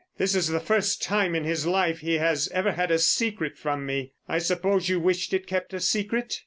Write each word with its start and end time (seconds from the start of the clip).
This 0.17 0.33
is 0.33 0.47
the 0.47 0.59
first 0.59 1.03
time 1.03 1.35
in 1.35 1.43
his 1.43 1.67
life 1.67 1.99
he 1.99 2.15
has 2.17 2.49
ever 2.51 2.71
had 2.71 2.89
a 2.89 2.97
secret 2.97 3.55
from 3.55 3.85
me. 3.85 4.13
I 4.27 4.39
suppose 4.39 4.89
you 4.89 4.99
wished 4.99 5.31
it 5.31 5.45
kept 5.45 5.75
a 5.75 5.79
secret?" 5.79 6.39